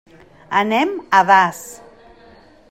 [0.61, 1.61] Anem a Das.